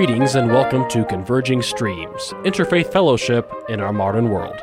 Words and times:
Greetings 0.00 0.34
and 0.34 0.50
welcome 0.50 0.88
to 0.88 1.04
Converging 1.04 1.60
Streams, 1.60 2.32
Interfaith 2.46 2.90
Fellowship 2.90 3.52
in 3.68 3.80
Our 3.80 3.92
Modern 3.92 4.30
World. 4.30 4.58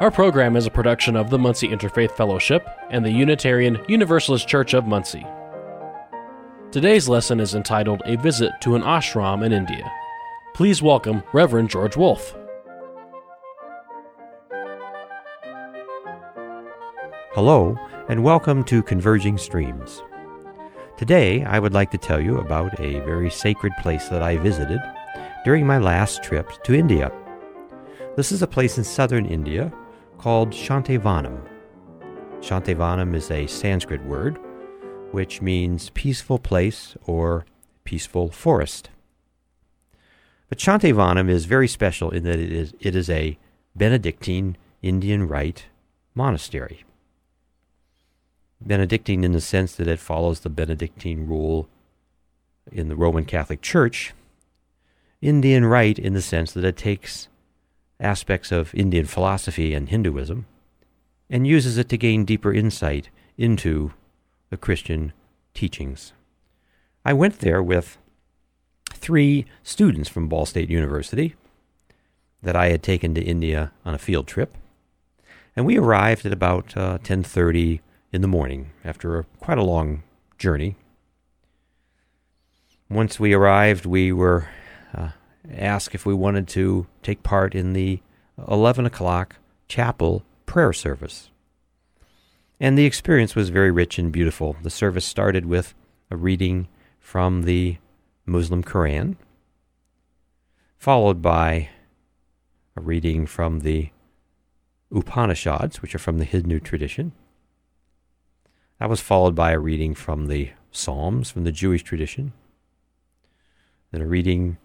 Our 0.00 0.10
program 0.10 0.56
is 0.56 0.64
a 0.64 0.70
production 0.70 1.14
of 1.14 1.28
the 1.28 1.38
Muncie 1.38 1.68
Interfaith 1.68 2.12
Fellowship 2.12 2.66
and 2.88 3.04
the 3.04 3.10
Unitarian 3.10 3.84
Universalist 3.86 4.48
Church 4.48 4.72
of 4.72 4.86
Muncie. 4.86 5.26
Today's 6.72 7.06
lesson 7.06 7.38
is 7.38 7.54
entitled 7.54 8.00
A 8.06 8.16
Visit 8.16 8.52
to 8.62 8.76
an 8.76 8.82
Ashram 8.82 9.44
in 9.44 9.52
India. 9.52 9.92
Please 10.54 10.80
welcome 10.80 11.22
Reverend 11.34 11.68
George 11.68 11.98
Wolfe. 11.98 12.34
Hello, 17.34 17.76
and 18.08 18.24
welcome 18.24 18.64
to 18.64 18.82
Converging 18.82 19.36
Streams. 19.36 20.02
Today, 20.98 21.44
I 21.44 21.60
would 21.60 21.74
like 21.74 21.92
to 21.92 21.96
tell 21.96 22.20
you 22.20 22.38
about 22.38 22.80
a 22.80 22.98
very 23.00 23.30
sacred 23.30 23.72
place 23.80 24.08
that 24.08 24.20
I 24.20 24.36
visited 24.36 24.80
during 25.44 25.64
my 25.64 25.78
last 25.78 26.24
trip 26.24 26.50
to 26.64 26.74
India. 26.74 27.12
This 28.16 28.32
is 28.32 28.42
a 28.42 28.48
place 28.48 28.78
in 28.78 28.82
southern 28.82 29.24
India 29.24 29.72
called 30.18 30.50
Shantivanam. 30.50 31.40
Shantivanam 32.40 33.14
is 33.14 33.30
a 33.30 33.46
Sanskrit 33.46 34.04
word 34.06 34.40
which 35.12 35.40
means 35.40 35.90
peaceful 35.90 36.40
place 36.40 36.96
or 37.06 37.46
peaceful 37.84 38.32
forest. 38.32 38.90
But 40.48 40.58
Shantivanam 40.58 41.30
is 41.30 41.44
very 41.44 41.68
special 41.68 42.10
in 42.10 42.24
that 42.24 42.40
it 42.40 42.50
is, 42.50 42.74
it 42.80 42.96
is 42.96 43.08
a 43.08 43.38
Benedictine 43.76 44.56
Indian 44.82 45.28
Rite 45.28 45.66
monastery. 46.16 46.84
Benedictine 48.60 49.24
in 49.24 49.32
the 49.32 49.40
sense 49.40 49.74
that 49.76 49.88
it 49.88 49.98
follows 49.98 50.40
the 50.40 50.50
Benedictine 50.50 51.26
rule 51.26 51.68
in 52.70 52.88
the 52.88 52.96
Roman 52.96 53.24
Catholic 53.24 53.62
Church, 53.62 54.12
Indian 55.20 55.64
Rite 55.64 55.98
in 55.98 56.12
the 56.12 56.22
sense 56.22 56.52
that 56.52 56.64
it 56.64 56.76
takes 56.76 57.28
aspects 58.00 58.52
of 58.52 58.74
Indian 58.74 59.06
philosophy 59.06 59.74
and 59.74 59.88
Hinduism 59.88 60.46
and 61.30 61.46
uses 61.46 61.78
it 61.78 61.88
to 61.88 61.98
gain 61.98 62.24
deeper 62.24 62.52
insight 62.52 63.10
into 63.36 63.92
the 64.50 64.56
Christian 64.56 65.12
teachings. 65.54 66.12
I 67.04 67.12
went 67.12 67.40
there 67.40 67.62
with 67.62 67.98
three 68.92 69.46
students 69.62 70.08
from 70.08 70.28
Ball 70.28 70.46
State 70.46 70.70
University 70.70 71.34
that 72.42 72.56
I 72.56 72.68
had 72.68 72.82
taken 72.82 73.14
to 73.14 73.22
India 73.22 73.72
on 73.84 73.94
a 73.94 73.98
field 73.98 74.26
trip, 74.26 74.56
and 75.56 75.66
we 75.66 75.78
arrived 75.78 76.24
at 76.24 76.32
about 76.32 76.76
uh, 76.76 76.98
10:30 76.98 77.80
in 78.12 78.22
the 78.22 78.28
morning 78.28 78.70
after 78.84 79.18
a, 79.18 79.24
quite 79.40 79.58
a 79.58 79.64
long 79.64 80.02
journey. 80.38 80.76
Once 82.88 83.20
we 83.20 83.34
arrived, 83.34 83.84
we 83.84 84.12
were 84.12 84.48
uh, 84.94 85.10
asked 85.52 85.94
if 85.94 86.06
we 86.06 86.14
wanted 86.14 86.48
to 86.48 86.86
take 87.02 87.22
part 87.22 87.54
in 87.54 87.74
the 87.74 88.00
11 88.48 88.86
o'clock 88.86 89.36
chapel 89.66 90.24
prayer 90.46 90.72
service. 90.72 91.30
And 92.60 92.76
the 92.76 92.86
experience 92.86 93.36
was 93.36 93.50
very 93.50 93.70
rich 93.70 93.98
and 93.98 94.10
beautiful. 94.10 94.56
The 94.62 94.70
service 94.70 95.04
started 95.04 95.46
with 95.46 95.74
a 96.10 96.16
reading 96.16 96.68
from 96.98 97.42
the 97.42 97.76
Muslim 98.26 98.64
Quran, 98.64 99.16
followed 100.78 101.22
by 101.22 101.68
a 102.76 102.80
reading 102.80 103.26
from 103.26 103.60
the 103.60 103.90
Upanishads, 104.90 105.82
which 105.82 105.94
are 105.94 105.98
from 105.98 106.18
the 106.18 106.24
Hindu 106.24 106.60
tradition. 106.60 107.12
That 108.78 108.88
was 108.88 109.00
followed 109.00 109.34
by 109.34 109.50
a 109.50 109.58
reading 109.58 109.94
from 109.94 110.26
the 110.26 110.50
Psalms 110.70 111.30
from 111.30 111.42
the 111.44 111.50
Jewish 111.50 111.82
tradition, 111.82 112.32
then 113.90 114.02
a 114.02 114.06
reading 114.06 114.58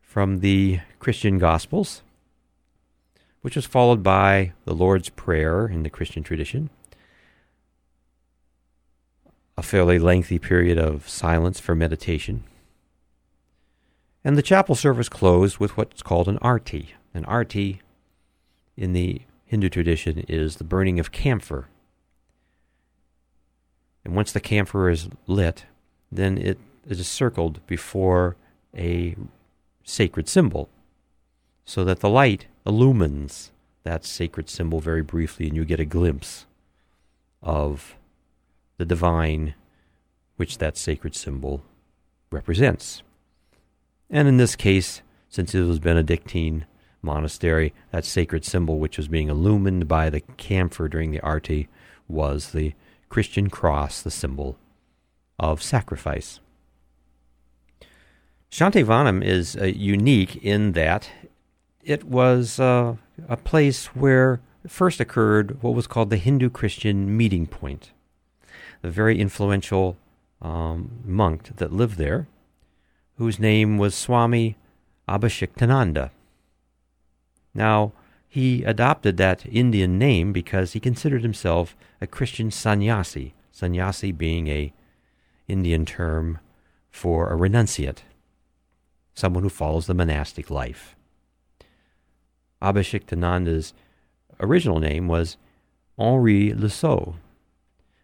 from 0.00 0.38
the 0.38 0.80
Christian 0.98 1.36
Gospels, 1.36 2.02
which 3.42 3.56
was 3.56 3.66
followed 3.66 4.02
by 4.02 4.52
the 4.64 4.74
Lord's 4.74 5.10
Prayer 5.10 5.66
in 5.66 5.82
the 5.82 5.90
Christian 5.90 6.22
tradition, 6.22 6.70
a 9.58 9.62
fairly 9.62 9.98
lengthy 9.98 10.38
period 10.38 10.78
of 10.78 11.06
silence 11.06 11.60
for 11.60 11.74
meditation, 11.74 12.44
and 14.24 14.38
the 14.38 14.42
chapel 14.42 14.74
service 14.74 15.10
closed 15.10 15.58
with 15.58 15.76
what's 15.76 16.02
called 16.02 16.28
an 16.28 16.38
arti. 16.38 16.94
An 17.12 17.24
arti 17.26 17.80
in 18.76 18.92
the 18.92 19.22
Hindu 19.44 19.68
tradition 19.68 20.24
is 20.28 20.56
the 20.56 20.64
burning 20.64 20.98
of 20.98 21.12
camphor 21.12 21.68
and 24.06 24.14
once 24.14 24.30
the 24.30 24.38
camphor 24.38 24.88
is 24.88 25.08
lit, 25.26 25.64
then 26.12 26.38
it 26.38 26.60
is 26.86 27.08
circled 27.08 27.58
before 27.66 28.36
a 28.72 29.16
sacred 29.82 30.28
symbol 30.28 30.68
so 31.64 31.82
that 31.82 31.98
the 31.98 32.08
light 32.08 32.46
illumines 32.64 33.50
that 33.82 34.04
sacred 34.04 34.48
symbol 34.48 34.78
very 34.78 35.02
briefly 35.02 35.48
and 35.48 35.56
you 35.56 35.64
get 35.64 35.80
a 35.80 35.84
glimpse 35.84 36.46
of 37.42 37.96
the 38.76 38.84
divine 38.84 39.54
which 40.36 40.58
that 40.58 40.76
sacred 40.76 41.16
symbol 41.16 41.64
represents. 42.30 43.02
And 44.08 44.28
in 44.28 44.36
this 44.36 44.54
case, 44.54 45.02
since 45.28 45.52
it 45.52 45.64
was 45.64 45.80
Benedictine 45.80 46.64
monastery, 47.02 47.74
that 47.90 48.04
sacred 48.04 48.44
symbol 48.44 48.78
which 48.78 48.98
was 48.98 49.08
being 49.08 49.28
illumined 49.28 49.88
by 49.88 50.10
the 50.10 50.20
camphor 50.20 50.86
during 50.86 51.10
the 51.10 51.20
arti 51.22 51.66
was 52.06 52.52
the 52.52 52.72
Christian 53.08 53.50
cross, 53.50 54.02
the 54.02 54.10
symbol 54.10 54.58
of 55.38 55.62
sacrifice. 55.62 56.40
Shantivanam 58.50 59.22
is 59.24 59.56
uh, 59.56 59.64
unique 59.64 60.36
in 60.36 60.72
that 60.72 61.10
it 61.82 62.04
was 62.04 62.58
uh, 62.58 62.96
a 63.28 63.36
place 63.36 63.86
where 63.86 64.40
first 64.66 65.00
occurred 65.00 65.62
what 65.62 65.74
was 65.74 65.86
called 65.86 66.10
the 66.10 66.16
Hindu 66.16 66.50
Christian 66.50 67.16
meeting 67.16 67.46
point. 67.46 67.92
The 68.82 68.90
very 68.90 69.20
influential 69.20 69.96
um, 70.42 71.00
monk 71.04 71.56
that 71.56 71.72
lived 71.72 71.98
there, 71.98 72.26
whose 73.16 73.38
name 73.38 73.78
was 73.78 73.94
Swami 73.94 74.56
Abhishiktananda. 75.08 76.10
Now, 77.54 77.92
he 78.28 78.64
adopted 78.64 79.16
that 79.16 79.46
Indian 79.46 79.98
name 79.98 80.32
because 80.32 80.72
he 80.72 80.80
considered 80.80 81.22
himself 81.22 81.76
a 82.00 82.06
Christian 82.06 82.50
sannyasi, 82.50 83.34
sannyasi 83.52 84.12
being 84.12 84.48
a 84.48 84.72
Indian 85.48 85.84
term 85.86 86.38
for 86.90 87.32
a 87.32 87.36
renunciate, 87.36 88.00
someone 89.14 89.42
who 89.42 89.48
follows 89.48 89.86
the 89.86 89.94
monastic 89.94 90.50
life. 90.50 90.96
Abhishiktananda's 92.60 93.74
original 94.40 94.80
name 94.80 95.08
was 95.08 95.36
Henri 95.98 96.52
Le 96.52 96.68
Saux, 96.68 97.16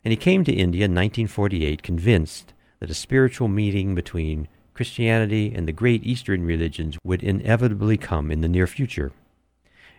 and 0.05 0.13
he 0.13 0.17
came 0.17 0.45
to 0.45 0.53
India 0.53 0.85
in 0.85 0.93
1948 0.93 1.83
convinced 1.83 2.53
that 2.81 2.91
a 2.91 2.95
spiritual 2.95 3.49
meeting 3.49 3.95
between 3.95 4.49
Christianity 4.75 5.53
and 5.55 5.69
the 5.69 5.73
great 5.73 6.05
Eastern 6.05 6.45
religions 6.45 6.97
would 7.05 7.23
inevitably 7.23 7.97
come 7.97 8.31
in 8.31 8.41
the 8.41 8.49
near 8.49 8.67
future 8.67 9.13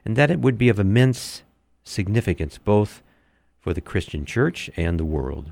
and 0.06 0.16
that 0.16 0.32
it 0.32 0.40
would 0.40 0.58
be 0.58 0.70
of 0.70 0.80
immense 0.80 1.44
significance 1.84 2.58
both 2.58 3.02
for 3.60 3.74
the 3.74 3.82
Christian 3.82 4.26
church 4.26 4.70
and 4.76 5.00
the 5.00 5.06
world. 5.06 5.52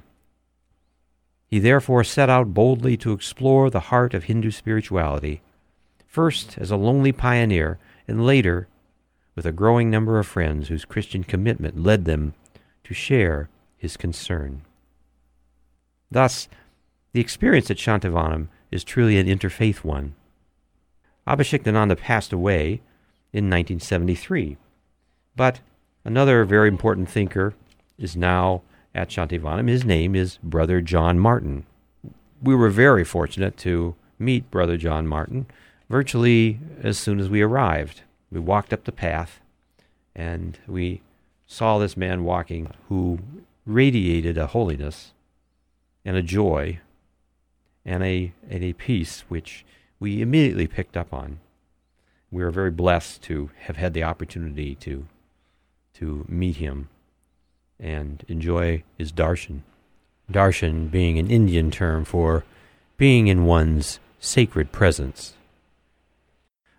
He 1.47 1.59
therefore 1.59 2.03
set 2.03 2.29
out 2.29 2.53
boldly 2.53 2.95
to 2.97 3.11
explore 3.11 3.69
the 3.69 3.87
heart 3.91 4.13
of 4.13 4.25
Hindu 4.25 4.51
spirituality, 4.51 5.41
first 6.07 6.57
as 6.57 6.71
a 6.71 6.77
lonely 6.77 7.11
pioneer, 7.11 7.77
and 8.07 8.25
later 8.25 8.67
with 9.35 9.45
a 9.45 9.51
growing 9.51 9.89
number 9.89 10.19
of 10.19 10.27
friends 10.27 10.67
whose 10.67 10.85
Christian 10.85 11.23
commitment 11.23 11.81
led 11.81 12.05
them 12.05 12.33
to 12.83 12.93
share 12.93 13.49
his 13.77 13.97
concern. 13.97 14.61
Thus, 16.09 16.47
the 17.13 17.21
experience 17.21 17.71
at 17.71 17.77
Shantivanam 17.77 18.47
is 18.71 18.83
truly 18.83 19.17
an 19.17 19.27
interfaith 19.27 19.83
one. 19.83 20.15
Abhishiktananda 21.27 21.97
passed 21.97 22.33
away 22.33 22.81
in 23.33 23.45
1973. 23.45 24.57
But 25.35 25.61
another 26.03 26.43
very 26.45 26.67
important 26.67 27.09
thinker 27.09 27.53
is 27.97 28.15
now 28.15 28.61
at 28.93 29.09
Shantivanam. 29.09 29.69
His 29.69 29.85
name 29.85 30.15
is 30.15 30.37
Brother 30.43 30.81
John 30.81 31.19
Martin. 31.19 31.65
We 32.41 32.55
were 32.55 32.69
very 32.69 33.03
fortunate 33.03 33.57
to 33.57 33.95
meet 34.19 34.51
Brother 34.51 34.77
John 34.77 35.07
Martin 35.07 35.45
virtually 35.89 36.59
as 36.81 36.97
soon 36.97 37.19
as 37.19 37.29
we 37.29 37.41
arrived. 37.41 38.01
We 38.31 38.39
walked 38.39 38.73
up 38.73 38.83
the 38.83 38.91
path 38.91 39.39
and 40.15 40.57
we 40.67 41.01
saw 41.45 41.77
this 41.77 41.95
man 41.95 42.23
walking 42.23 42.71
who 42.89 43.19
radiated 43.65 44.37
a 44.37 44.47
holiness 44.47 45.11
and 46.03 46.17
a 46.17 46.23
joy 46.23 46.79
and 47.85 48.03
a, 48.03 48.33
and 48.49 48.63
a 48.63 48.73
peace 48.73 49.23
which 49.27 49.65
we 49.99 50.21
immediately 50.21 50.67
picked 50.67 50.97
up 50.97 51.13
on 51.13 51.39
we 52.31 52.41
are 52.43 52.51
very 52.51 52.71
blessed 52.71 53.21
to 53.23 53.51
have 53.59 53.75
had 53.75 53.93
the 53.93 54.03
opportunity 54.03 54.75
to 54.75 55.05
to 55.93 56.25
meet 56.27 56.55
him 56.55 56.89
and 57.79 58.23
enjoy 58.27 58.81
his 58.97 59.11
darshan. 59.11 59.61
Darshan 60.31 60.89
being 60.89 61.19
an 61.19 61.29
Indian 61.29 61.69
term 61.69 62.05
for 62.05 62.45
being 62.97 63.27
in 63.27 63.45
one's 63.45 63.99
sacred 64.19 64.71
presence, 64.71 65.33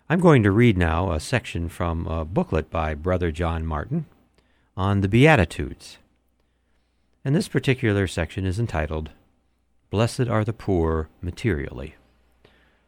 I'm 0.09 0.19
going 0.19 0.43
to 0.43 0.51
read 0.51 0.77
now 0.77 1.11
a 1.11 1.19
section 1.19 1.69
from 1.69 2.07
a 2.07 2.25
booklet 2.25 2.69
by 2.69 2.93
Brother 2.93 3.31
John 3.31 3.65
Martin 3.65 4.05
on 4.75 5.01
the 5.01 5.07
Beatitudes. 5.07 5.97
And 7.23 7.35
this 7.35 7.47
particular 7.47 8.07
section 8.07 8.45
is 8.45 8.59
entitled, 8.59 9.11
Blessed 9.89 10.27
are 10.27 10.43
the 10.43 10.53
Poor 10.53 11.09
Materially. 11.21 11.95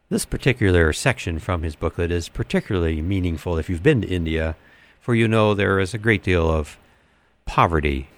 This 0.08 0.24
particular 0.24 0.92
section 0.92 1.40
from 1.40 1.64
his 1.64 1.74
booklet 1.74 2.12
is 2.12 2.28
particularly 2.28 3.02
meaningful 3.02 3.58
if 3.58 3.68
you've 3.68 3.82
been 3.82 4.02
to 4.02 4.08
India, 4.08 4.54
for 5.00 5.16
you 5.16 5.26
know 5.26 5.52
there 5.52 5.80
is 5.80 5.94
a 5.94 5.98
great 5.98 6.22
deal 6.22 6.48
of 6.48 6.78
poverty. 7.44 8.08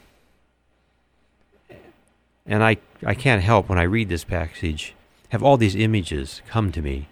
And 2.44 2.62
I, 2.62 2.76
I 3.06 3.14
can't 3.14 3.42
help 3.42 3.70
when 3.70 3.78
I 3.78 3.84
read 3.84 4.10
this 4.10 4.24
passage 4.24 4.94
have 5.30 5.42
all 5.42 5.56
these 5.56 5.76
images 5.76 6.42
come 6.46 6.72
to 6.72 6.82
me 6.82 7.08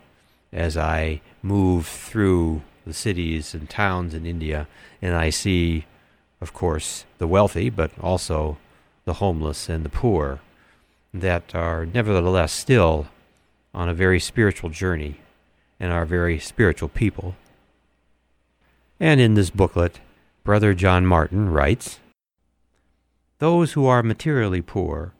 as 0.52 0.76
I 0.76 1.22
move 1.42 1.86
through 1.86 2.62
the 2.86 2.94
cities 2.94 3.54
and 3.54 3.68
towns 3.68 4.12
in 4.12 4.26
India, 4.26 4.68
and 5.00 5.14
I 5.14 5.30
see, 5.30 5.86
of 6.40 6.52
course, 6.52 7.04
the 7.16 7.26
wealthy, 7.26 7.70
but 7.70 7.90
also 8.00 8.58
the 9.06 9.14
homeless 9.14 9.68
and 9.70 9.84
the 9.84 9.90
poor 9.90 10.40
that 11.12 11.54
are 11.54 11.86
nevertheless 11.86 12.52
still 12.52 13.08
on 13.76 13.90
a 13.90 13.94
very 13.94 14.18
spiritual 14.18 14.70
journey 14.70 15.20
and 15.78 15.92
are 15.92 16.06
very 16.06 16.38
spiritual 16.38 16.88
people. 16.88 17.36
And 18.98 19.20
in 19.20 19.34
this 19.34 19.50
booklet, 19.50 20.00
Brother 20.42 20.72
John 20.72 21.04
Martin 21.04 21.50
writes 21.50 22.00
Those 23.38 23.74
who 23.74 23.86
are 23.86 24.02
materially 24.02 24.62
poor 24.62 25.12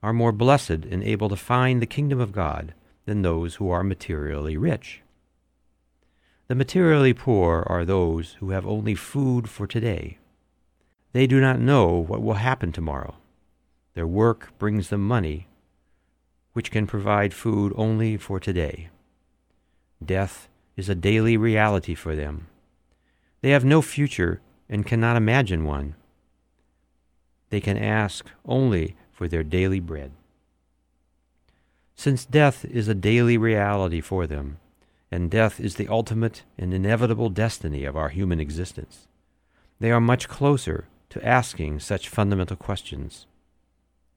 are 0.00 0.12
more 0.12 0.30
blessed 0.30 0.70
and 0.70 1.02
able 1.02 1.28
to 1.28 1.36
find 1.36 1.82
the 1.82 1.86
kingdom 1.86 2.20
of 2.20 2.32
God 2.32 2.72
than 3.04 3.22
those 3.22 3.56
who 3.56 3.68
are 3.70 3.82
materially 3.82 4.56
rich. 4.56 5.02
The 6.46 6.54
materially 6.54 7.12
poor 7.12 7.64
are 7.66 7.84
those 7.84 8.34
who 8.34 8.50
have 8.50 8.66
only 8.66 8.94
food 8.94 9.48
for 9.48 9.66
today. 9.66 10.18
They 11.12 11.26
do 11.26 11.40
not 11.40 11.58
know 11.58 11.88
what 11.88 12.22
will 12.22 12.34
happen 12.34 12.70
tomorrow. 12.70 13.16
Their 13.94 14.06
work 14.06 14.52
brings 14.58 14.88
them 14.88 15.06
money, 15.06 15.46
which 16.52 16.70
can 16.70 16.86
provide 16.86 17.34
food 17.34 17.72
only 17.76 18.16
for 18.16 18.38
today. 18.38 18.88
Death 20.04 20.48
is 20.76 20.88
a 20.88 20.94
daily 20.94 21.36
reality 21.36 21.94
for 21.94 22.14
them. 22.14 22.48
They 23.40 23.50
have 23.50 23.64
no 23.64 23.82
future 23.82 24.40
and 24.68 24.86
cannot 24.86 25.16
imagine 25.16 25.64
one. 25.64 25.94
They 27.50 27.60
can 27.60 27.76
ask 27.76 28.30
only 28.44 28.96
for 29.10 29.28
their 29.28 29.42
daily 29.42 29.80
bread. 29.80 30.12
Since 31.94 32.24
death 32.24 32.64
is 32.64 32.88
a 32.88 32.94
daily 32.94 33.36
reality 33.36 34.00
for 34.00 34.26
them, 34.26 34.58
and 35.10 35.30
death 35.30 35.60
is 35.60 35.76
the 35.76 35.88
ultimate 35.88 36.42
and 36.58 36.72
inevitable 36.72 37.28
destiny 37.28 37.84
of 37.84 37.96
our 37.96 38.08
human 38.08 38.40
existence, 38.40 39.06
they 39.78 39.90
are 39.90 40.00
much 40.00 40.28
closer 40.28 40.88
to 41.10 41.26
asking 41.26 41.80
such 41.80 42.08
fundamental 42.08 42.56
questions 42.56 43.26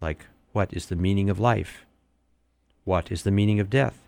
like 0.02 0.26
what 0.54 0.74
is 0.74 0.86
the 0.86 0.96
meaning 0.96 1.30
of 1.30 1.40
life? 1.40 1.86
What 2.86 3.12
is 3.12 3.24
the 3.24 3.32
meaning 3.32 3.60
of 3.60 3.72
death? 3.72 4.08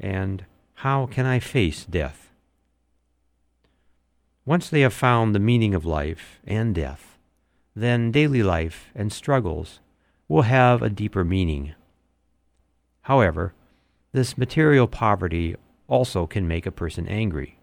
And 0.00 0.46
how 0.76 1.04
can 1.04 1.26
I 1.26 1.38
face 1.38 1.84
death? 1.84 2.30
Once 4.46 4.70
they 4.70 4.80
have 4.80 4.94
found 4.94 5.34
the 5.34 5.38
meaning 5.38 5.74
of 5.74 5.84
life 5.84 6.40
and 6.44 6.74
death, 6.74 7.18
then 7.76 8.10
daily 8.10 8.42
life 8.42 8.90
and 8.94 9.12
struggles 9.12 9.80
will 10.26 10.42
have 10.42 10.80
a 10.80 10.88
deeper 10.88 11.22
meaning. 11.22 11.74
However, 13.02 13.52
this 14.12 14.38
material 14.38 14.86
poverty 14.86 15.54
also 15.86 16.26
can 16.26 16.48
make 16.48 16.64
a 16.64 16.72
person 16.72 17.06
angry. 17.06 17.58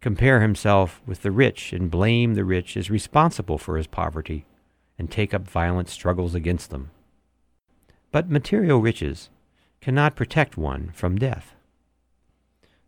Compare 0.00 0.40
himself 0.40 1.02
with 1.06 1.20
the 1.20 1.30
rich 1.30 1.72
and 1.74 1.90
blame 1.90 2.34
the 2.34 2.44
rich 2.44 2.78
as 2.78 2.90
responsible 2.90 3.58
for 3.58 3.76
his 3.76 3.86
poverty 3.86 4.46
and 4.98 5.10
take 5.10 5.34
up 5.34 5.46
violent 5.46 5.90
struggles 5.90 6.34
against 6.34 6.70
them. 6.70 6.90
But 8.10 8.30
material 8.30 8.80
riches 8.80 9.28
cannot 9.84 10.16
protect 10.16 10.56
one 10.56 10.90
from 10.94 11.18
death. 11.18 11.54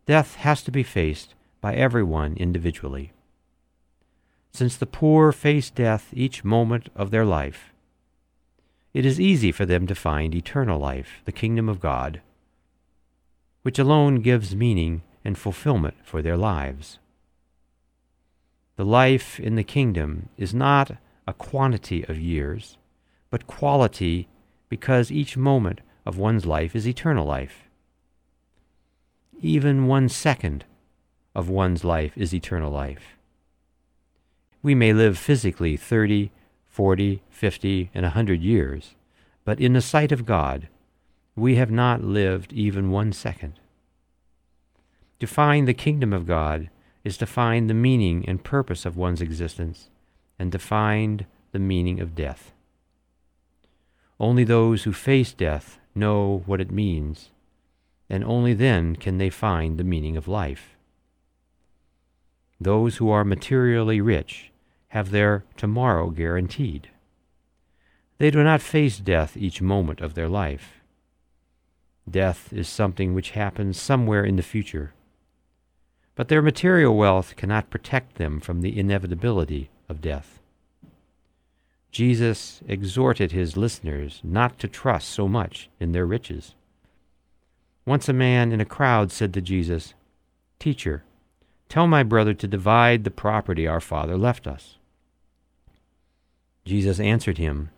Death 0.07 0.33
has 0.37 0.63
to 0.63 0.71
be 0.71 0.81
faced 0.81 1.35
by 1.61 1.75
everyone 1.75 2.35
individually. 2.37 3.11
Since 4.51 4.77
the 4.77 4.87
poor 4.87 5.31
face 5.31 5.69
death 5.69 6.09
each 6.11 6.43
moment 6.43 6.89
of 6.95 7.11
their 7.11 7.23
life, 7.23 7.71
it 8.95 9.05
is 9.05 9.21
easy 9.21 9.51
for 9.51 9.63
them 9.63 9.85
to 9.85 9.93
find 9.93 10.33
eternal 10.33 10.79
life, 10.79 11.21
the 11.25 11.31
kingdom 11.31 11.69
of 11.69 11.79
God, 11.79 12.19
which 13.61 13.77
alone 13.77 14.21
gives 14.21 14.55
meaning 14.55 15.03
and 15.23 15.37
fulfillment 15.37 15.97
for 16.03 16.23
their 16.23 16.35
lives. 16.35 16.97
The 18.75 18.85
life 18.85 19.39
in 19.39 19.53
the 19.53 19.63
kingdom 19.63 20.29
is 20.35 20.51
not 20.51 20.97
a 21.27 21.33
quantity 21.33 22.03
of 22.05 22.17
years, 22.17 22.75
but 23.29 23.45
quality 23.45 24.27
because 24.67 25.11
each 25.11 25.37
moment 25.37 25.81
of 26.07 26.17
one's 26.17 26.45
life 26.45 26.73
is 26.73 26.87
eternal 26.87 27.25
life. 27.25 27.67
Even 29.41 29.87
one 29.87 30.07
second 30.07 30.63
of 31.35 31.49
one's 31.49 31.83
life 31.83 32.17
is 32.17 32.33
eternal 32.33 32.71
life. 32.71 33.17
We 34.63 34.73
may 34.73 34.93
live 34.93 35.17
physically 35.17 35.75
30, 35.75 36.31
40, 36.69 37.21
50, 37.29 37.91
and 37.93 38.05
a 38.05 38.15
100 38.15 38.41
years, 38.41 38.95
but 39.43 39.59
in 39.59 39.73
the 39.73 39.81
sight 39.81 40.13
of 40.13 40.25
God, 40.25 40.69
we 41.35 41.57
have 41.57 41.69
not 41.69 42.01
lived 42.01 42.53
even 42.53 42.89
one 42.89 43.11
second. 43.11 43.59
To 45.19 45.27
find 45.27 45.67
the 45.67 45.73
kingdom 45.73 46.13
of 46.13 46.25
God 46.25 46.69
is 47.03 47.17
to 47.17 47.25
find 47.25 47.69
the 47.69 47.73
meaning 47.73 48.23
and 48.29 48.45
purpose 48.45 48.85
of 48.85 48.95
one's 48.95 49.21
existence 49.21 49.89
and 50.39 50.53
to 50.53 50.59
find 50.59 51.25
the 51.51 51.59
meaning 51.59 51.99
of 51.99 52.15
death. 52.15 52.53
Only 54.21 54.45
those 54.45 54.83
who 54.83 54.93
face 54.93 55.33
death 55.33 55.79
know 55.97 56.43
what 56.45 56.61
it 56.61 56.71
means, 56.71 57.29
and 58.09 58.23
only 58.23 58.53
then 58.53 58.95
can 58.95 59.17
they 59.17 59.29
find 59.29 59.77
the 59.77 59.83
meaning 59.83 60.15
of 60.15 60.27
life. 60.27 60.75
Those 62.59 62.97
who 62.97 63.09
are 63.09 63.23
materially 63.23 64.01
rich 64.01 64.51
have 64.89 65.11
their 65.11 65.43
tomorrow 65.57 66.09
guaranteed. 66.09 66.89
They 68.17 68.31
do 68.31 68.43
not 68.43 68.61
face 68.61 68.97
death 68.97 69.37
each 69.37 69.61
moment 69.61 70.01
of 70.01 70.13
their 70.13 70.29
life. 70.29 70.81
Death 72.09 72.51
is 72.53 72.69
something 72.69 73.13
which 73.13 73.31
happens 73.31 73.79
somewhere 73.79 74.23
in 74.23 74.37
the 74.37 74.41
future. 74.41 74.93
But 76.15 76.29
their 76.29 76.41
material 76.41 76.95
wealth 76.95 77.35
cannot 77.35 77.69
protect 77.69 78.15
them 78.15 78.39
from 78.39 78.61
the 78.61 78.79
inevitability 78.79 79.69
of 79.87 80.01
death. 80.01 80.39
Jesus 81.91 82.61
exhorted 82.67 83.31
his 83.31 83.57
listeners 83.57 84.21
not 84.23 84.59
to 84.59 84.67
trust 84.67 85.09
so 85.09 85.27
much 85.27 85.69
in 85.79 85.91
their 85.91 86.05
riches. 86.05 86.53
Once 87.85 88.09
a 88.09 88.13
man 88.13 88.51
in 88.51 88.59
a 88.59 88.65
crowd 88.65 89.11
said 89.11 89.33
to 89.33 89.41
Jesus, 89.41 89.93
Teacher, 90.59 91.03
tell 91.69 91.87
my 91.87 92.03
brother 92.03 92.33
to 92.33 92.47
divide 92.47 93.03
the 93.03 93.11
property 93.11 93.65
our 93.65 93.79
father 93.79 94.17
left 94.17 94.45
us. 94.45 94.77
Jesus 96.65 96.99
answered 96.99 97.37
him, 97.37 97.69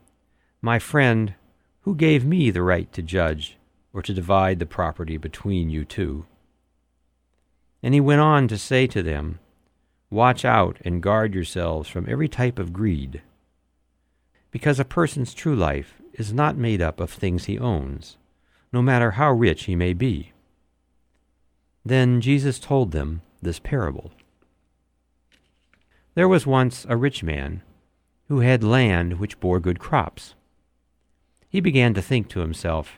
My 0.62 0.80
friend, 0.80 1.36
who 1.82 1.96
gave 1.96 2.26
me 2.26 2.50
the 2.50 2.64
right 2.64 2.92
to 2.94 3.04
judge 3.04 3.58
or 3.94 4.02
to 4.02 4.14
divide 4.14 4.60
the 4.60 4.66
property 4.66 5.18
between 5.18 5.70
you 5.70 5.86
two? 5.86 6.26
And 7.84 7.94
he 7.94 8.02
went 8.02 8.22
on 8.22 8.48
to 8.48 8.58
say 8.58 8.88
to 8.88 9.04
them, 9.04 9.40
Watch 10.10 10.44
out 10.44 10.78
and 10.84 11.04
guard 11.04 11.36
yourselves 11.36 11.88
from 11.88 12.10
every 12.10 12.28
type 12.28 12.58
of 12.58 12.74
greed, 12.74 13.22
because 14.52 14.80
a 14.80 14.86
person's 14.86 15.34
true 15.34 15.56
life 15.56 15.96
is 16.14 16.34
not 16.34 16.58
made 16.58 16.82
up 16.82 17.00
of 17.00 17.10
things 17.10 17.46
he 17.46 17.60
owns, 17.60 18.18
no 18.74 18.82
matter 18.82 19.12
how 19.12 19.32
rich 19.32 19.66
he 19.66 19.76
may 19.76 19.94
be. 19.94 20.32
Then 21.86 22.22
Jesus 22.22 22.60
told 22.60 22.92
them 22.92 23.22
this 23.42 23.60
parable. 23.60 24.12
There 26.16 26.28
was 26.28 26.46
once 26.46 26.86
a 26.90 26.98
rich 26.98 27.24
man 27.24 27.62
who 28.28 28.42
had 28.42 28.64
land 28.64 29.20
which 29.20 29.40
bore 29.40 29.60
good 29.60 29.80
crops. 29.80 30.36
He 31.50 31.62
began 31.62 31.94
to 31.94 32.02
think 32.02 32.30
to 32.30 32.42
himself, 32.42 32.98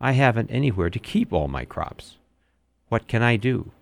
I 0.00 0.12
haven't 0.12 0.50
anywhere 0.50 0.90
to 0.90 0.98
keep 0.98 1.32
all 1.32 1.48
my 1.48 1.64
crops. 1.64 2.18
What 2.88 3.08
can 3.08 3.22
I 3.22 3.36
do? 3.36 3.72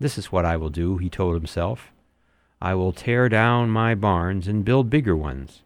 This 0.00 0.16
is 0.18 0.32
what 0.32 0.44
I 0.44 0.56
will 0.56 0.70
do, 0.70 0.96
he 0.96 1.10
told 1.10 1.34
himself. 1.34 1.92
I 2.60 2.74
will 2.74 2.92
tear 2.92 3.28
down 3.28 3.70
my 3.70 3.94
barns 3.94 4.48
and 4.48 4.64
build 4.64 4.90
bigger 4.90 5.16
ones, 5.16 5.62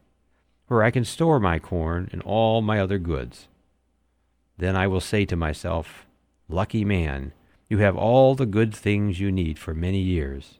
where 0.68 0.82
I 0.82 0.90
can 0.90 1.04
store 1.04 1.38
my 1.38 1.58
corn 1.58 2.08
and 2.12 2.22
all 2.22 2.62
my 2.62 2.80
other 2.80 2.98
goods. 2.98 3.48
Then 4.58 4.76
I 4.76 4.86
will 4.86 5.00
say 5.00 5.24
to 5.26 5.36
myself, 5.36 6.06
Lucky 6.48 6.84
man, 6.84 7.32
you 7.68 7.78
have 7.78 7.96
all 7.96 8.34
the 8.34 8.46
good 8.46 8.74
things 8.74 9.20
you 9.20 9.32
need 9.32 9.58
for 9.58 9.74
many 9.74 10.00
years. 10.00 10.58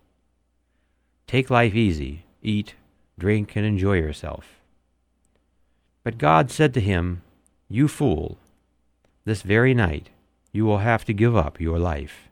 Take 1.26 1.50
life 1.50 1.74
easy, 1.74 2.24
eat, 2.42 2.74
drink, 3.18 3.56
and 3.56 3.64
enjoy 3.64 3.96
yourself. 3.96 4.60
But 6.04 6.18
God 6.18 6.50
said 6.50 6.74
to 6.74 6.80
him, 6.80 7.22
You 7.68 7.88
fool, 7.88 8.38
this 9.24 9.42
very 9.42 9.74
night 9.74 10.10
you 10.52 10.64
will 10.64 10.78
have 10.78 11.04
to 11.04 11.12
give 11.12 11.36
up 11.36 11.60
your 11.60 11.78
life. 11.78 12.28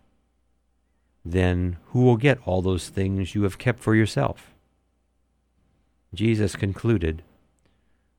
then 1.25 1.79
who 1.87 2.03
will 2.03 2.19
get 2.19 2.39
all 2.47 2.61
those 2.61 2.91
things 2.91 3.35
you 3.35 3.45
have 3.45 3.57
kept 3.57 3.81
for 3.81 3.95
yourself? 3.95 4.53
Jesus 6.13 6.55
concluded, 6.55 7.23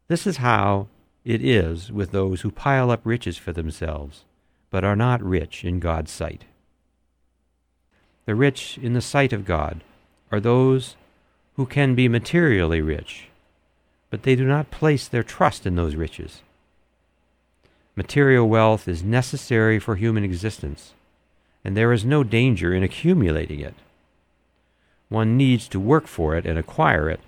This 0.07 0.27
is 0.27 0.37
how 0.37 0.87
it 1.23 1.43
is 1.43 1.91
with 1.91 2.11
those 2.11 2.41
who 2.41 2.51
pile 2.51 2.91
up 2.91 3.01
riches 3.03 3.37
for 3.37 3.51
themselves, 3.51 4.23
but 4.69 4.83
are 4.83 4.95
not 4.95 5.23
rich 5.23 5.63
in 5.63 5.79
God's 5.79 6.11
sight. 6.11 6.45
The 8.25 8.35
rich 8.35 8.77
in 8.77 8.93
the 8.93 9.01
sight 9.01 9.33
of 9.33 9.45
God 9.45 9.83
are 10.31 10.39
those 10.39 10.95
who 11.55 11.65
can 11.65 11.95
be 11.95 12.07
materially 12.07 12.81
rich, 12.81 13.29
but 14.09 14.23
they 14.23 14.35
do 14.35 14.45
not 14.45 14.71
place 14.71 15.07
their 15.07 15.23
trust 15.23 15.65
in 15.65 15.75
those 15.75 15.95
riches. 15.95 16.41
Material 17.95 18.47
wealth 18.47 18.87
is 18.87 19.03
necessary 19.03 19.79
for 19.79 19.95
human 19.95 20.23
existence, 20.23 20.93
and 21.63 21.75
there 21.75 21.93
is 21.93 22.05
no 22.05 22.23
danger 22.23 22.73
in 22.73 22.83
accumulating 22.83 23.59
it. 23.59 23.73
One 25.09 25.37
needs 25.37 25.67
to 25.69 25.79
work 25.79 26.05
for 26.05 26.35
it 26.35 26.45
and 26.45 26.59
acquire 26.59 27.09
it, 27.09 27.21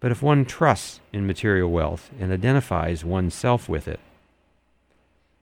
but 0.00 0.12
if 0.12 0.22
one 0.22 0.44
trusts 0.44 1.00
in 1.12 1.26
material 1.26 1.70
wealth 1.70 2.10
and 2.20 2.32
identifies 2.32 3.04
oneself 3.04 3.68
with 3.68 3.88
it, 3.88 4.00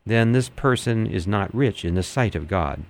then 0.06 0.32
this 0.32 0.48
person 0.48 1.06
is 1.06 1.26
not 1.26 1.54
rich 1.54 1.84
in 1.84 1.94
the 1.94 2.02
sight 2.02 2.34
of 2.34 2.48
God. 2.48 2.84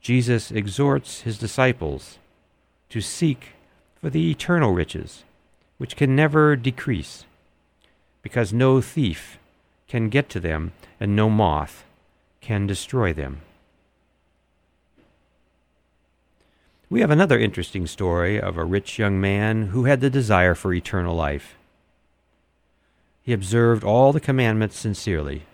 Jesus 0.00 0.50
exhorts 0.50 1.20
his 1.20 1.38
disciples 1.38 2.18
to 2.88 3.00
seek 3.00 3.50
for 4.00 4.08
the 4.08 4.30
eternal 4.30 4.72
riches, 4.72 5.24
which 5.78 5.96
can 5.96 6.16
never 6.16 6.56
decrease, 6.56 7.24
because 8.22 8.52
no 8.52 8.80
thief 8.80 9.38
can 9.86 10.08
get 10.08 10.28
to 10.30 10.40
them 10.40 10.72
and 10.98 11.14
no 11.14 11.28
moth 11.28 11.84
can 12.40 12.66
destroy 12.66 13.12
them. 13.12 13.42
We 16.90 17.02
have 17.02 17.12
another 17.12 17.38
interesting 17.38 17.86
story 17.86 18.40
of 18.40 18.58
a 18.58 18.64
rich 18.64 18.98
young 18.98 19.20
man 19.20 19.68
who 19.68 19.84
had 19.84 20.00
the 20.00 20.10
desire 20.10 20.56
for 20.56 20.74
eternal 20.74 21.14
life. 21.14 21.56
He 23.22 23.32
observed 23.32 23.84
all 23.84 24.12
the 24.12 24.18
commandments 24.18 24.76
sincerely, 24.76 25.44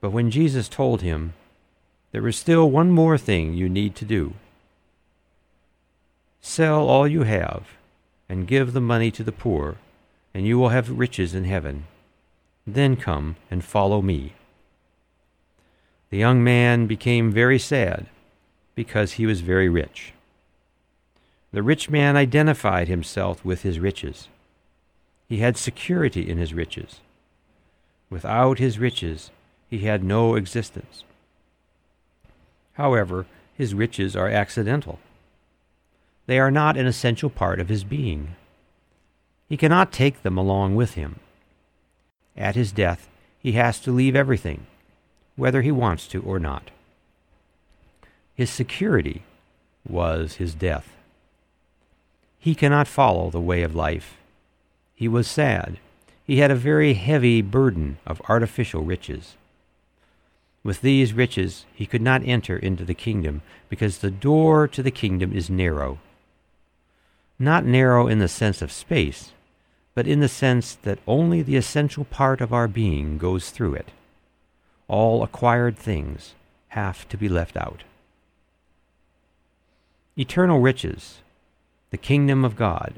but 0.00 0.08
when 0.08 0.30
Jesus 0.30 0.66
told 0.66 1.02
him, 1.02 1.34
There 2.12 2.26
is 2.26 2.36
still 2.36 2.70
one 2.70 2.90
more 2.90 3.18
thing 3.18 3.52
you 3.52 3.68
need 3.68 3.94
to 3.96 4.06
do 4.06 4.32
sell 6.40 6.88
all 6.88 7.06
you 7.06 7.24
have 7.24 7.76
and 8.26 8.46
give 8.46 8.72
the 8.72 8.80
money 8.80 9.10
to 9.10 9.22
the 9.22 9.32
poor, 9.32 9.76
and 10.32 10.46
you 10.46 10.58
will 10.58 10.70
have 10.70 10.98
riches 10.98 11.34
in 11.34 11.44
heaven. 11.44 11.84
Then 12.66 12.96
come 12.96 13.36
and 13.50 13.62
follow 13.62 14.00
me. 14.00 14.32
The 16.08 16.16
young 16.16 16.42
man 16.42 16.86
became 16.86 17.32
very 17.32 17.58
sad 17.58 18.06
because 18.74 19.12
he 19.12 19.26
was 19.26 19.42
very 19.42 19.68
rich. 19.68 20.14
The 21.50 21.62
rich 21.62 21.88
man 21.88 22.16
identified 22.16 22.88
himself 22.88 23.44
with 23.44 23.62
his 23.62 23.78
riches. 23.78 24.28
He 25.28 25.38
had 25.38 25.56
security 25.56 26.28
in 26.28 26.38
his 26.38 26.52
riches. 26.52 27.00
Without 28.10 28.58
his 28.58 28.78
riches, 28.78 29.30
he 29.70 29.80
had 29.80 30.04
no 30.04 30.34
existence. 30.34 31.04
However, 32.74 33.26
his 33.54 33.74
riches 33.74 34.14
are 34.14 34.28
accidental. 34.28 34.98
They 36.26 36.38
are 36.38 36.50
not 36.50 36.76
an 36.76 36.86
essential 36.86 37.30
part 37.30 37.60
of 37.60 37.68
his 37.68 37.84
being. 37.84 38.36
He 39.48 39.56
cannot 39.56 39.92
take 39.92 40.22
them 40.22 40.36
along 40.36 40.76
with 40.76 40.94
him. 40.94 41.20
At 42.36 42.54
his 42.54 42.72
death, 42.72 43.08
he 43.40 43.52
has 43.52 43.80
to 43.80 43.90
leave 43.90 44.14
everything, 44.14 44.66
whether 45.36 45.62
he 45.62 45.72
wants 45.72 46.06
to 46.08 46.22
or 46.22 46.38
not. 46.38 46.70
His 48.34 48.50
security 48.50 49.22
was 49.88 50.34
his 50.34 50.54
death. 50.54 50.97
He 52.38 52.54
cannot 52.54 52.88
follow 52.88 53.30
the 53.30 53.40
way 53.40 53.62
of 53.62 53.74
life. 53.74 54.16
He 54.94 55.08
was 55.08 55.28
sad. 55.28 55.78
He 56.24 56.38
had 56.38 56.50
a 56.50 56.56
very 56.56 56.94
heavy 56.94 57.42
burden 57.42 57.98
of 58.06 58.22
artificial 58.28 58.82
riches. 58.82 59.36
With 60.62 60.80
these 60.80 61.12
riches 61.12 61.66
he 61.74 61.86
could 61.86 62.02
not 62.02 62.22
enter 62.24 62.56
into 62.56 62.84
the 62.84 62.94
kingdom, 62.94 63.42
because 63.68 63.98
the 63.98 64.10
door 64.10 64.68
to 64.68 64.82
the 64.82 64.90
kingdom 64.90 65.32
is 65.32 65.48
narrow. 65.48 65.98
Not 67.38 67.64
narrow 67.64 68.08
in 68.08 68.18
the 68.18 68.28
sense 68.28 68.60
of 68.60 68.72
space, 68.72 69.32
but 69.94 70.06
in 70.06 70.20
the 70.20 70.28
sense 70.28 70.74
that 70.74 70.98
only 71.06 71.42
the 71.42 71.56
essential 71.56 72.04
part 72.04 72.40
of 72.40 72.52
our 72.52 72.68
being 72.68 73.18
goes 73.18 73.50
through 73.50 73.74
it. 73.74 73.90
All 74.86 75.22
acquired 75.22 75.76
things 75.76 76.34
have 76.68 77.08
to 77.08 77.16
be 77.16 77.28
left 77.28 77.56
out. 77.56 77.84
Eternal 80.16 80.60
riches 80.60 81.20
the 81.90 81.96
kingdom 81.96 82.44
of 82.44 82.56
God, 82.56 82.94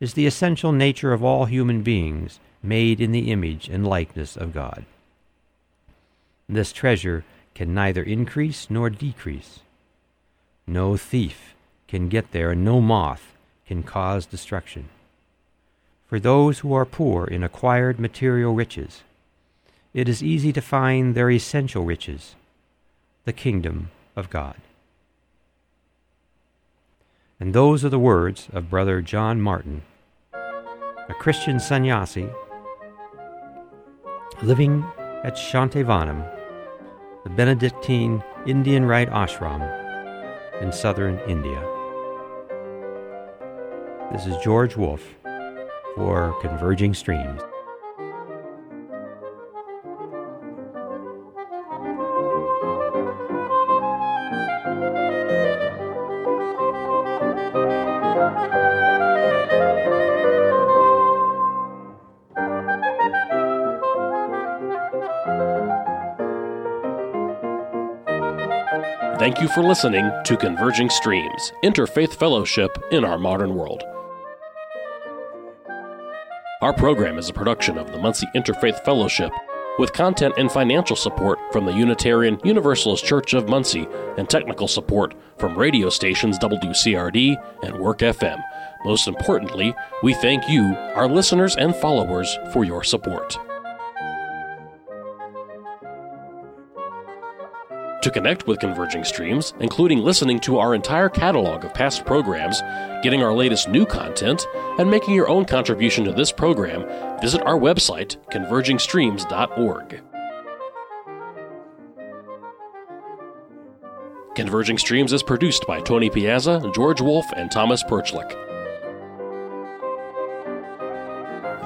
is 0.00 0.14
the 0.14 0.26
essential 0.26 0.72
nature 0.72 1.12
of 1.12 1.24
all 1.24 1.44
human 1.44 1.82
beings 1.82 2.40
made 2.62 3.00
in 3.00 3.12
the 3.12 3.30
image 3.30 3.68
and 3.68 3.86
likeness 3.86 4.36
of 4.36 4.54
God. 4.54 4.84
This 6.48 6.72
treasure 6.72 7.24
can 7.54 7.74
neither 7.74 8.02
increase 8.02 8.70
nor 8.70 8.88
decrease. 8.90 9.60
No 10.66 10.96
thief 10.96 11.54
can 11.88 12.08
get 12.08 12.32
there, 12.32 12.52
and 12.52 12.64
no 12.64 12.80
moth 12.80 13.34
can 13.66 13.82
cause 13.82 14.26
destruction. 14.26 14.88
For 16.06 16.18
those 16.18 16.60
who 16.60 16.72
are 16.72 16.86
poor 16.86 17.26
in 17.26 17.42
acquired 17.42 17.98
material 17.98 18.54
riches, 18.54 19.02
it 19.92 20.08
is 20.08 20.22
easy 20.22 20.52
to 20.52 20.60
find 20.60 21.14
their 21.14 21.30
essential 21.30 21.84
riches, 21.84 22.34
the 23.24 23.32
kingdom 23.32 23.90
of 24.16 24.30
God. 24.30 24.56
And 27.40 27.54
those 27.54 27.84
are 27.84 27.88
the 27.88 28.00
words 28.00 28.48
of 28.52 28.68
Brother 28.68 29.00
John 29.00 29.40
Martin, 29.40 29.82
a 30.32 31.14
Christian 31.20 31.60
sannyasi 31.60 32.28
living 34.42 34.84
at 35.22 35.36
Shantivanam, 35.36 36.28
the 37.22 37.30
Benedictine 37.30 38.24
Indian 38.44 38.86
Rite 38.86 39.10
Ashram 39.10 39.62
in 40.60 40.72
southern 40.72 41.20
India. 41.28 41.64
This 44.10 44.26
is 44.26 44.36
George 44.42 44.76
Wolfe 44.76 45.14
for 45.94 46.36
Converging 46.40 46.92
Streams. 46.92 47.40
You 69.48 69.54
for 69.54 69.66
listening 69.66 70.10
to 70.24 70.36
Converging 70.36 70.90
Streams, 70.90 71.52
Interfaith 71.62 72.14
Fellowship 72.14 72.76
in 72.90 73.04
Our 73.04 73.18
Modern 73.18 73.54
World. 73.54 73.82
Our 76.60 76.72
program 76.72 77.18
is 77.18 77.28
a 77.28 77.32
production 77.32 77.78
of 77.78 77.92
the 77.92 77.98
Muncie 77.98 78.26
Interfaith 78.34 78.84
Fellowship 78.84 79.32
with 79.78 79.92
content 79.92 80.34
and 80.38 80.50
financial 80.50 80.96
support 80.96 81.38
from 81.52 81.66
the 81.66 81.72
Unitarian 81.72 82.40
Universalist 82.44 83.04
Church 83.04 83.32
of 83.32 83.48
Muncie 83.48 83.86
and 84.16 84.28
technical 84.28 84.68
support 84.68 85.14
from 85.38 85.56
radio 85.56 85.88
stations 85.88 86.38
WCRD 86.38 87.36
and 87.62 87.78
Work 87.78 87.98
FM. 87.98 88.42
Most 88.84 89.08
importantly, 89.08 89.74
we 90.02 90.14
thank 90.14 90.48
you, 90.48 90.74
our 90.94 91.08
listeners 91.08 91.56
and 91.56 91.74
followers, 91.76 92.36
for 92.52 92.64
your 92.64 92.82
support. 92.82 93.38
To 98.02 98.10
connect 98.12 98.46
with 98.46 98.60
Converging 98.60 99.02
Streams, 99.02 99.54
including 99.58 99.98
listening 99.98 100.38
to 100.40 100.58
our 100.58 100.74
entire 100.74 101.08
catalog 101.08 101.64
of 101.64 101.74
past 101.74 102.04
programs, 102.06 102.62
getting 103.02 103.24
our 103.24 103.34
latest 103.34 103.68
new 103.68 103.84
content, 103.84 104.46
and 104.78 104.88
making 104.88 105.14
your 105.14 105.28
own 105.28 105.44
contribution 105.44 106.04
to 106.04 106.12
this 106.12 106.30
program, 106.30 106.86
visit 107.20 107.42
our 107.42 107.58
website, 107.58 108.16
convergingstreams.org. 108.30 110.00
Converging 114.36 114.78
Streams 114.78 115.12
is 115.12 115.24
produced 115.24 115.66
by 115.66 115.80
Tony 115.80 116.08
Piazza, 116.08 116.70
George 116.72 117.00
Wolfe, 117.00 117.32
and 117.36 117.50
Thomas 117.50 117.82
Perchlik. 117.82 118.30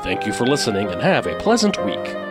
Thank 0.02 0.26
you 0.26 0.32
for 0.32 0.46
listening 0.46 0.88
and 0.88 1.02
have 1.02 1.26
a 1.26 1.36
pleasant 1.36 1.84
week. 1.84 2.21